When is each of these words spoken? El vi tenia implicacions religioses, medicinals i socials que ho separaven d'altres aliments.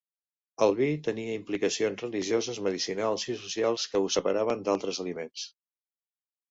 El 0.65 0.71
vi 0.77 0.87
tenia 1.07 1.35
implicacions 1.39 2.01
religioses, 2.05 2.63
medicinals 2.69 3.29
i 3.35 3.39
socials 3.43 3.89
que 3.93 4.05
ho 4.05 4.13
separaven 4.19 4.69
d'altres 4.71 5.05
aliments. 5.07 5.51